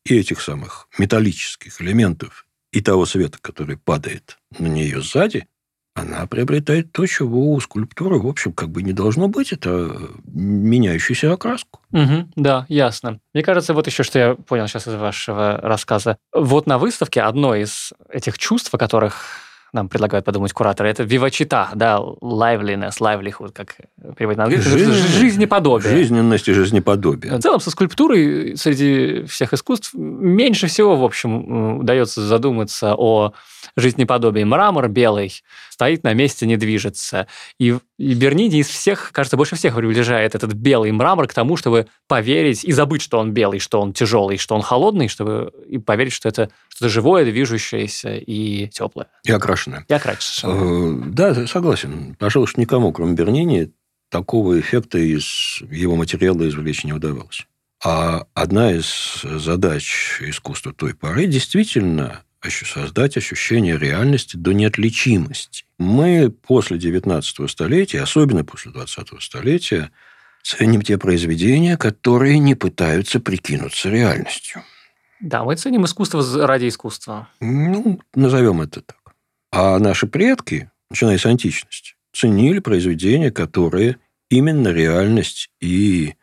[0.06, 5.48] и этих самых металлических элементов, и того света, который падает на нее сзади,
[5.98, 9.52] она приобретает то, чего у скульптуры, в общем, как бы не должно быть.
[9.52, 11.80] Это меняющуюся окраску.
[11.92, 13.20] Угу, да, ясно.
[13.34, 16.18] Мне кажется, вот еще, что я понял сейчас из вашего рассказа.
[16.34, 19.24] Вот на выставке одно из этих чувств, о которых
[19.74, 23.76] нам предлагают подумать кураторы, это вивачита, да, liveliness, livelihood, как
[24.18, 25.92] переводить на английский, Жизнь, жизнеподобие.
[25.92, 27.36] Жизненность и жизнеподобие.
[27.36, 33.34] В целом, со скульптурой среди всех искусств меньше всего, в общем, удается задуматься о
[33.76, 34.44] жизнеподобии.
[34.44, 35.34] Мрамор белый
[35.78, 37.28] стоит на месте, не движется.
[37.60, 41.86] И, и Бернини из всех, кажется, больше всех приближает этот белый мрамор к тому, чтобы
[42.08, 46.14] поверить и забыть, что он белый, что он тяжелый, что он холодный, чтобы и поверить,
[46.14, 49.06] что это что-то живое, движущееся и теплое.
[49.24, 49.86] И окрашенное.
[49.88, 50.56] И окрашенное.
[50.56, 52.16] Э, да, согласен.
[52.18, 53.72] Пожалуй, что никому, кроме Бернини,
[54.10, 57.46] такого эффекта из его материала извлечь не удавалось.
[57.86, 62.24] А одна из задач искусства той поры действительно
[62.66, 65.66] создать ощущение реальности до неотличимости.
[65.78, 69.92] Мы после 19 столетия, особенно после 20 столетия,
[70.44, 74.64] ценим те произведения, которые не пытаются прикинуться реальностью.
[75.20, 77.28] Да, мы ценим искусство ради искусства.
[77.40, 79.16] Ну, назовем это так.
[79.52, 83.98] А наши предки, начиная с античности, ценили произведения, которые
[84.30, 86.16] именно реальность и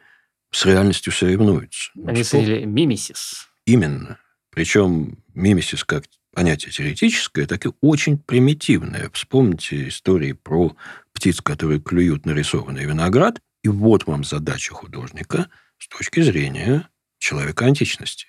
[0.53, 1.91] с реальностью соревнуются.
[2.07, 2.33] Они что?
[2.33, 3.49] ценили мимисис.
[3.67, 4.19] Именно.
[4.55, 9.11] Причем мимисис как понятие теоретическое, так и очень примитивное.
[9.13, 10.77] Вспомните истории про
[11.13, 13.41] птиц, которые клюют нарисованный виноград.
[13.63, 16.89] И вот вам задача художника с точки зрения
[17.19, 18.27] человека античности.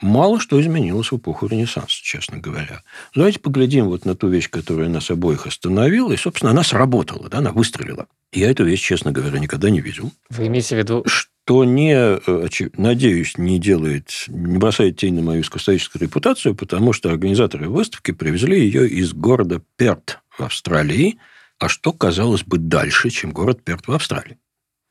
[0.00, 2.82] Мало что изменилось в эпоху Ренессанса, честно говоря.
[3.14, 7.38] Давайте поглядим вот на ту вещь, которая нас обоих остановила, и, собственно, она сработала, да,
[7.38, 8.08] она выстрелила.
[8.32, 10.10] Я эту вещь, честно говоря, никогда не видел.
[10.28, 11.04] Вы имеете в виду...
[11.06, 17.10] Что не, э, надеюсь, не делает, не бросает тень на мою искусствоведческую репутацию, потому что
[17.10, 21.18] организаторы выставки привезли ее из города Перт в Австралии,
[21.58, 24.38] а что, казалось бы, дальше, чем город Перт в Австралии.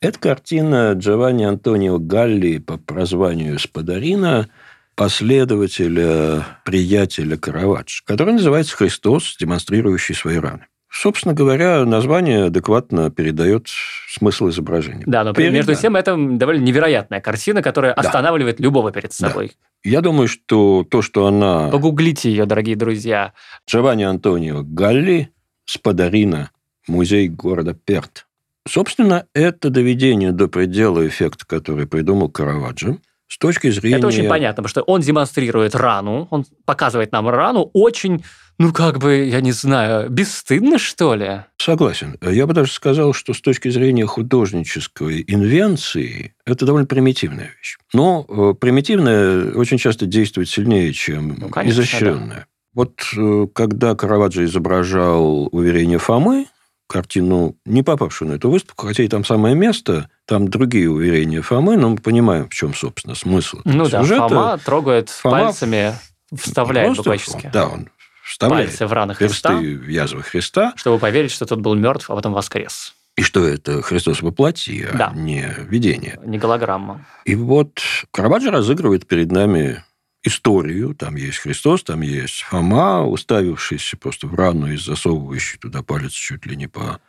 [0.01, 4.49] Это картина Джованни Антонио Галли по прозванию Спадарина–
[4.95, 10.67] последователя, приятеля Караваджо, который называется «Христос, демонстрирующий свои раны».
[10.91, 13.67] Собственно говоря, название адекватно передает
[14.10, 15.04] смысл изображения.
[15.08, 18.01] Да, но перед между тем это довольно невероятная картина, которая да.
[18.01, 19.54] останавливает любого перед собой.
[19.84, 19.89] Да.
[19.89, 21.69] Я думаю, что то, что она...
[21.69, 23.34] Погуглите ее, дорогие друзья.
[23.67, 25.32] Джованни Антонио Галли,
[25.63, 26.51] Спадарина,
[26.88, 28.27] музей города Перт.
[28.67, 32.97] Собственно, это доведение до предела эффекта, который придумал Караваджо–
[33.32, 33.95] с точки зрения...
[33.95, 38.25] Это очень понятно, потому что он демонстрирует рану, он показывает нам рану очень,
[38.57, 41.41] ну, как бы, я не знаю, бесстыдно, что ли?
[41.57, 42.17] Согласен.
[42.21, 47.77] Я бы даже сказал, что с точки зрения художнической инвенции это довольно примитивная вещь.
[47.93, 52.37] Но э, примитивная очень часто действует сильнее, чем ну, конечно, изощренная.
[52.37, 52.45] Да.
[52.73, 56.45] Вот э, когда Караваджо изображал уверение Фомы,
[56.87, 61.77] картину, не попавшую на эту выставку, хотя и там самое место, там другие уверения Фомы,
[61.77, 64.27] но мы понимаем, в чем, собственно, смысл Ну да, сюжета.
[64.27, 65.95] Фома трогает Фома пальцами,
[66.31, 67.49] вставляет буквально.
[67.51, 67.89] Да, он
[68.23, 70.73] вставляет пальцы в раны Христа, в язвы Христа.
[70.75, 72.93] Чтобы поверить, что тот был мертв, а потом воскрес.
[73.17, 75.12] И что это Христос воплоти, а да.
[75.13, 76.19] не видение.
[76.25, 77.05] Не голограмма.
[77.25, 77.81] И вот
[78.12, 79.84] Карабаджо разыгрывает перед нами
[80.23, 80.95] историю.
[80.95, 86.45] Там есть Христос, там есть Фома, уставившийся просто в рану и засовывающий туда палец чуть
[86.45, 86.99] ли не по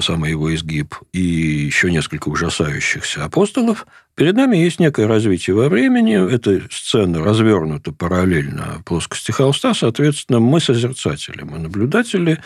[0.00, 6.32] самый его изгиб, и еще несколько ужасающихся апостолов, перед нами есть некое развитие во времени.
[6.32, 12.42] Эта сцена развернута параллельно плоскости холста, соответственно, мы созерцатели, мы наблюдатели,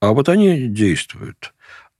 [0.00, 1.52] а вот они действуют.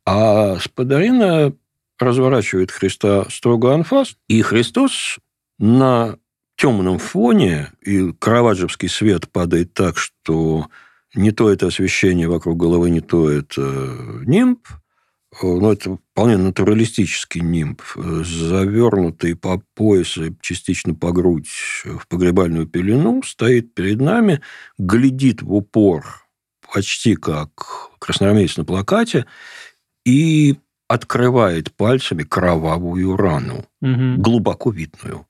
[0.07, 1.53] А Спадарина
[1.99, 5.19] разворачивает Христа строго анфас, и Христос
[5.59, 6.17] на
[6.57, 10.67] темном фоне, и караваджевский свет падает так, что
[11.15, 13.61] не то это освещение вокруг головы, не то это
[14.25, 14.67] нимб,
[15.43, 21.49] но это вполне натуралистический нимб, завернутый по пояс и частично по грудь
[21.85, 24.41] в погребальную пелену, стоит перед нами,
[24.79, 26.27] глядит в упор,
[26.73, 29.27] почти как красноармеец на плакате,
[30.05, 30.57] и
[30.89, 34.17] открывает пальцами кровавую рану, угу.
[34.19, 35.27] глубоко видную.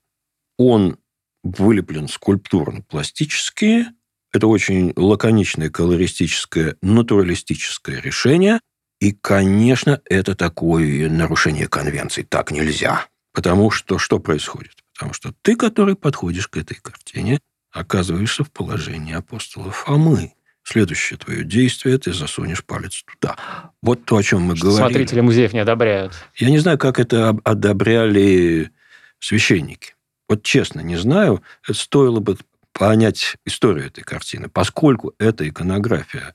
[0.58, 0.96] Он
[1.44, 3.86] вылеплен скульптурно-пластически.
[4.32, 8.60] Это очень лаконичное, колористическое, натуралистическое решение.
[9.00, 12.24] И, конечно, это такое нарушение конвенций.
[12.24, 13.06] Так нельзя.
[13.32, 14.74] Потому что что происходит?
[14.94, 17.40] Потому что ты, который подходишь к этой картине,
[17.72, 20.34] оказываешься в положении апостола Фомы.
[20.64, 23.36] Следующее твое действие, ты засунешь палец туда.
[23.82, 24.92] Вот то, о чем мы что говорили.
[24.92, 26.14] Смотрители музеев не одобряют.
[26.36, 28.70] Я не знаю, как это одобряли
[29.18, 29.94] священники.
[30.28, 32.36] Вот честно, не знаю, стоило бы
[32.72, 36.34] понять историю этой картины, поскольку эта иконография,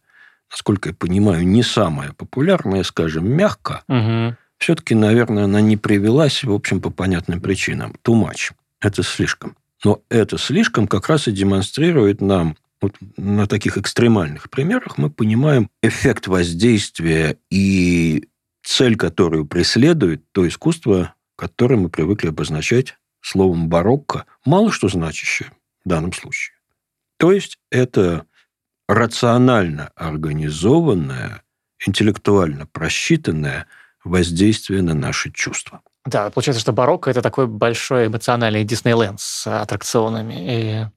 [0.52, 4.36] насколько я понимаю, не самая популярная, скажем, мягко, угу.
[4.58, 7.96] все-таки, наверное, она не привелась, в общем, по понятным причинам.
[8.04, 8.52] Too much.
[8.80, 9.56] Это слишком.
[9.84, 15.70] Но это слишком как раз и демонстрирует нам вот на таких экстремальных примерах мы понимаем
[15.82, 18.28] эффект воздействия и
[18.64, 25.52] цель, которую преследует то искусство, которое мы привыкли обозначать словом «барокко» мало что значащее
[25.88, 26.54] в данном случае.
[27.18, 28.26] То есть это
[28.90, 31.44] рационально организованное,
[31.86, 33.68] интеллектуально просчитанное
[34.04, 35.82] воздействие на наши чувства.
[36.06, 40.92] Да, получается, что барокко– это такой большой эмоциональный Диснейленд с аттракционами.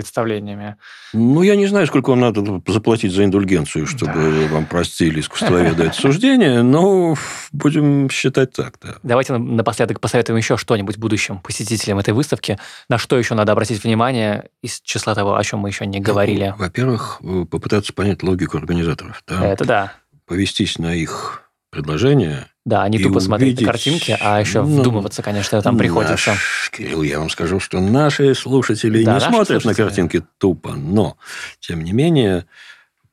[0.00, 0.76] Представлениями.
[1.12, 4.54] Ну, я не знаю, сколько вам надо заплатить за индульгенцию, чтобы да.
[4.54, 7.16] вам простили искусствоведы это суждение, но
[7.52, 8.94] будем считать так, да.
[9.02, 12.58] Давайте напоследок посоветуем еще что-нибудь будущим посетителям этой выставки.
[12.88, 16.54] На что еще надо обратить внимание из числа того, о чем мы еще не говорили?
[16.56, 17.20] Ну, во-первых,
[17.50, 19.22] попытаться понять логику организаторов.
[19.28, 19.46] Да?
[19.46, 19.92] Это да.
[20.24, 23.66] Повестись на их предложения Да, не тупо смотреть увидеть...
[23.66, 26.30] картинки, а еще ну, вдумываться, конечно, там приходится.
[26.30, 29.68] Наш, Кирилл, я вам скажу, что наши слушатели да, не смотрят слушатели.
[29.68, 31.16] на картинки тупо, но,
[31.58, 32.46] тем не менее,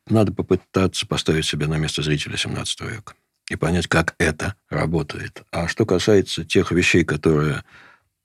[0.09, 3.13] надо попытаться поставить себя на место зрителя 17 века
[3.49, 5.43] и понять, как это работает.
[5.51, 7.63] А что касается тех вещей, которые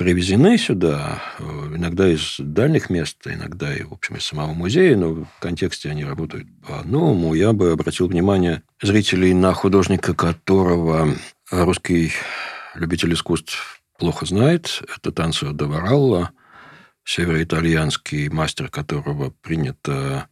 [0.03, 1.45] привезены сюда, э,
[1.77, 6.05] иногда из дальних мест, иногда и, в общем, из самого музея, но в контексте они
[6.05, 7.35] работают по-новому.
[7.35, 11.15] Я бы обратил внимание зрителей на художника, которого
[11.53, 12.11] русский
[12.75, 14.83] любитель искусств плохо знает.
[14.97, 16.31] Это Танцо Даваралла,
[17.05, 20.27] североитальянский мастер которого принято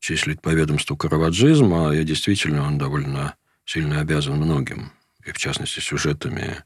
[0.00, 1.94] числить по ведомству караваджизма.
[1.96, 4.92] И действительно, он довольно сильно обязан многим,
[5.24, 6.62] и в частности сюжетами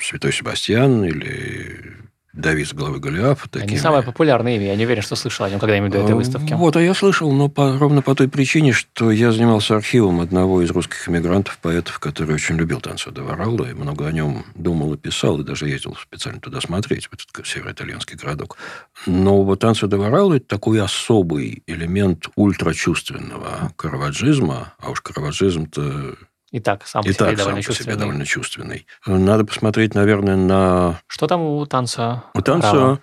[0.00, 3.46] Святой Себастьян или Давид с головы Голиафа.
[3.46, 3.72] Такими.
[3.72, 4.66] Они самое популярное имя.
[4.66, 6.54] Я не уверен, что слышал о нем когда-нибудь до этой а, выставки.
[6.54, 10.62] Вот, а я слышал, но по, ровно по той причине, что я занимался архивом одного
[10.62, 14.96] из русских эмигрантов, поэтов, который очень любил танцу Деваралла, и много о нем думал и
[14.96, 18.56] писал, и даже ездил специально туда смотреть, в этот североитальянский городок.
[19.04, 26.16] Но вот танцу Деваралла– это такой особый элемент ультрачувственного караваджизма, а уж караваджизм-то
[26.52, 27.92] и так сам и по себе довольно сам чувственный.
[27.92, 28.86] Себе довольно чувственный.
[29.06, 31.00] Надо посмотреть, наверное, на...
[31.08, 32.24] Что там у танца?
[32.34, 33.00] У танца...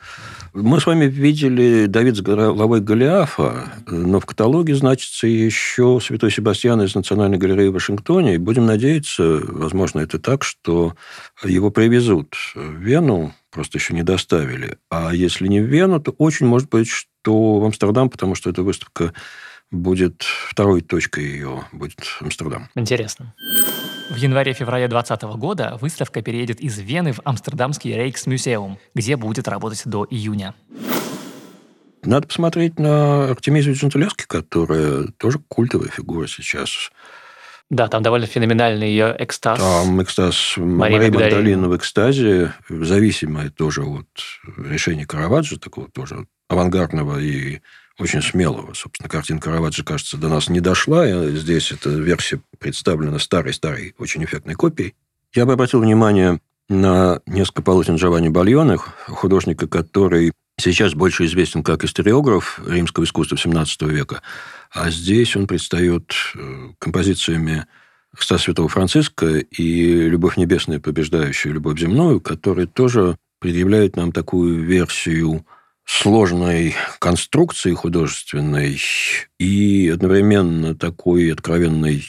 [0.52, 6.82] Мы с вами видели Давид с головой Голиафа, но в каталоге значится еще Святой Себастьян
[6.82, 8.34] из Национальной галереи в Вашингтоне.
[8.34, 10.96] И будем надеяться, возможно, это так, что
[11.44, 14.78] его привезут в Вену, просто еще не доставили.
[14.90, 18.64] А если не в Вену, то очень может быть, что в Амстердам, потому что эта
[18.64, 19.14] выставка
[19.72, 22.70] будет второй точкой ее будет Амстердам.
[22.76, 23.34] Интересно.
[24.10, 30.08] В январе-феврале 2020 года выставка переедет из Вены в Амстердамский Рейкс-мюзеум, где будет работать до
[30.10, 30.56] июня.
[32.04, 36.92] Надо посмотреть на Артемизию Джентулевски, которая тоже культовая фигура сейчас.
[37.70, 39.60] Да, там довольно феноменальный ее экстаз.
[39.60, 44.08] Там экстаз Марии, Марии Магдалины в экстазе, зависимое тоже от
[44.58, 47.62] решения Караваджо, такого тоже авангардного и
[48.00, 48.74] очень смелого.
[48.74, 51.06] Собственно, картина Караваджо, кажется, до нас не дошла.
[51.30, 54.96] Здесь эта версия представлена старой-старой, очень эффектной копией.
[55.34, 56.40] Я бы обратил внимание
[56.70, 63.90] на несколько полотен Джованни Бальоне, художника, который сейчас больше известен как историограф римского искусства XVII
[63.90, 64.22] века.
[64.72, 67.66] А здесь он предстает э, композициями
[68.14, 75.46] Христа Святого Франциска и «Любовь небесная, побеждающая любовь земную», которые тоже предъявляют нам такую версию
[75.90, 78.80] сложной конструкции художественной
[79.40, 82.06] и одновременно такой откровенной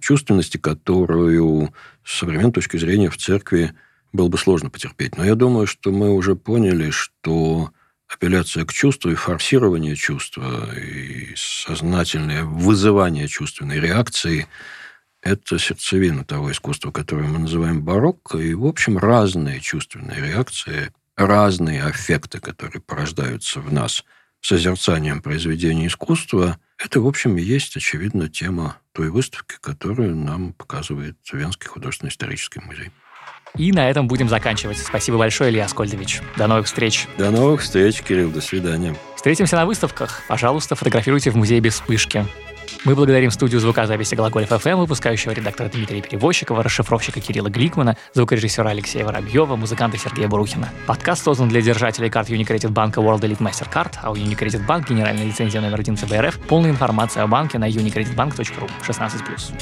[0.00, 1.74] чувственности, которую
[2.04, 3.74] с современной точки зрения в церкви
[4.12, 5.18] было бы сложно потерпеть.
[5.18, 7.70] Но я думаю, что мы уже поняли, что
[8.06, 14.46] апелляция к чувству и форсирование чувства, и сознательное вызывание чувственной реакции–
[15.22, 21.84] это сердцевина того искусства, которое мы называем барокко, и, в общем, разные чувственные реакции– разные
[21.84, 24.04] аффекты, которые порождаются в нас
[24.40, 31.16] созерцанием произведения искусства, это, в общем, и есть, очевидно, тема той выставки, которую нам показывает
[31.32, 32.90] Венский художественный исторический музей.
[33.56, 34.78] И на этом будем заканчивать.
[34.78, 36.20] Спасибо большое, Илья Скольдович.
[36.36, 37.06] До новых встреч.
[37.16, 38.30] До новых встреч, Кирилл.
[38.30, 38.96] До свидания.
[39.14, 40.22] Встретимся на выставках.
[40.28, 42.26] Пожалуйста, фотографируйте в музее без вспышки.
[42.84, 49.04] Мы благодарим студию звукозаписи «Глаголев FM», выпускающего редактора Дмитрия Перевозчикова, расшифровщика Кирилла Гликмана, звукорежиссера Алексея
[49.04, 50.68] Воробьева, музыканта Сергея Бурухина.
[50.86, 55.24] Подкаст создан для держателей карт Unicredit банка World Elite Mastercard, а у Unicredit Bank генеральная
[55.24, 56.38] лицензия номер один ЦБРФ.
[56.40, 59.54] Полная информация о банке на unicreditbank.ru 16+.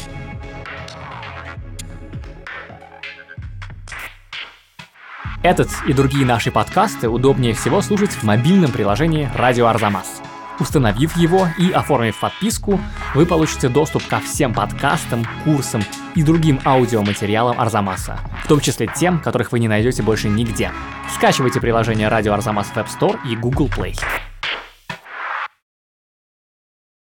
[5.42, 10.22] Этот и другие наши подкасты удобнее всего слушать в мобильном приложении «Радио Арзамас».
[10.62, 12.78] Установив его и оформив подписку,
[13.16, 15.82] вы получите доступ ко всем подкастам, курсам
[16.14, 20.70] и другим аудиоматериалам Арзамаса, в том числе тем, которых вы не найдете больше нигде.
[21.16, 23.98] Скачивайте приложение Радио Арзамас в App Store и Google Play.